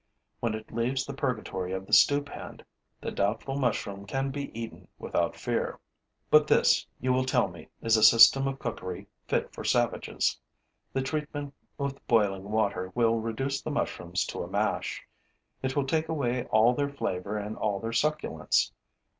When 0.39 0.55
it 0.55 0.73
leaves 0.73 1.05
the 1.05 1.13
purgatory 1.13 1.73
of 1.73 1.85
the 1.85 1.93
stewpan, 1.93 2.61
the 3.01 3.11
doubtful 3.11 3.55
mushroom 3.55 4.07
can 4.07 4.31
be 4.31 4.49
eaten 4.59 4.87
without 4.97 5.35
fear. 5.35 5.79
But 6.31 6.47
this, 6.47 6.87
you 6.99 7.13
will 7.13 7.23
tell 7.23 7.47
me, 7.47 7.69
is 7.83 7.97
a 7.97 8.01
system 8.03 8.47
of 8.47 8.57
cookery 8.57 9.05
fit 9.27 9.53
for 9.53 9.63
savages: 9.63 10.39
the 10.91 11.03
treatment 11.03 11.53
with 11.77 12.03
boiling 12.07 12.49
water 12.49 12.91
will 12.95 13.19
reduce 13.19 13.61
the 13.61 13.69
mushrooms 13.69 14.25
to 14.25 14.41
a 14.41 14.47
mash; 14.47 15.03
it 15.61 15.75
will 15.75 15.85
take 15.85 16.09
away 16.09 16.45
all 16.45 16.73
their 16.73 16.89
flavor 16.89 17.37
and 17.37 17.55
all 17.55 17.79
their 17.79 17.93
succulence. 17.93 18.71